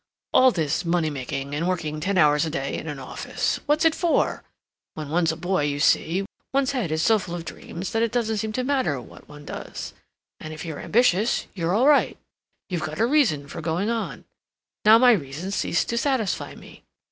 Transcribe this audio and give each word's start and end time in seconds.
"All 0.33 0.49
this 0.49 0.83
money 0.83 1.11
making 1.11 1.53
and 1.53 1.67
working 1.67 1.99
ten 1.99 2.17
hours 2.17 2.43
a 2.43 2.49
day 2.49 2.75
in 2.75 2.87
an 2.87 2.97
office, 2.97 3.59
what's 3.67 3.85
it 3.85 3.93
FOR? 3.93 4.41
When 4.95 5.09
one's 5.09 5.31
a 5.31 5.35
boy, 5.37 5.65
you 5.65 5.79
see, 5.79 6.25
one's 6.51 6.71
head 6.71 6.91
is 6.91 7.03
so 7.03 7.19
full 7.19 7.35
of 7.35 7.45
dreams 7.45 7.91
that 7.91 8.01
it 8.01 8.11
doesn't 8.11 8.37
seem 8.37 8.51
to 8.53 8.63
matter 8.63 8.99
what 8.99 9.29
one 9.29 9.45
does. 9.45 9.93
And 10.39 10.55
if 10.55 10.65
you're 10.65 10.79
ambitious, 10.79 11.45
you're 11.53 11.75
all 11.75 11.85
right; 11.85 12.17
you've 12.67 12.81
got 12.81 12.97
a 12.99 13.05
reason 13.05 13.47
for 13.47 13.61
going 13.61 13.91
on. 13.91 14.25
Now 14.85 14.97
my 14.97 15.11
reasons 15.11 15.53
ceased 15.53 15.87
to 15.89 15.99
satisfy 15.99 16.55
me. 16.55 16.81